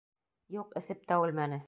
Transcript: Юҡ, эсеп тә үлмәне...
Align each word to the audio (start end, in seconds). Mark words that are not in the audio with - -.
Юҡ, 0.57 0.73
эсеп 0.81 1.05
тә 1.13 1.21
үлмәне... 1.27 1.59